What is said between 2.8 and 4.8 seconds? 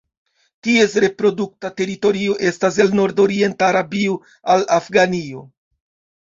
el nordorienta Arabio al